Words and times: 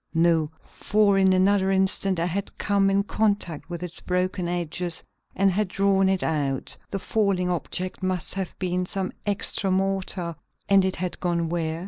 No, 0.15 0.47
for 0.63 1.15
in 1.19 1.31
another 1.31 1.69
instant 1.69 2.19
I 2.19 2.25
had 2.25 2.57
come 2.57 2.89
in 2.89 3.03
contact 3.03 3.69
with 3.69 3.83
its 3.83 3.99
broken 3.99 4.47
edges 4.47 5.03
and 5.35 5.51
had 5.51 5.67
drawn 5.67 6.09
it 6.09 6.23
out; 6.23 6.75
the 6.89 6.97
falling 6.97 7.51
object 7.51 8.01
must 8.01 8.33
have 8.33 8.57
been 8.57 8.87
some 8.87 9.11
extra 9.27 9.69
mortar, 9.69 10.37
and 10.67 10.83
it 10.83 10.95
had 10.95 11.19
gone 11.19 11.49
where? 11.49 11.79